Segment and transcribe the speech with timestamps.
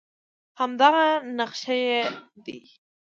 [0.59, 1.05] همدغه
[1.37, 1.99] نقش یې
[2.45, 2.59] دی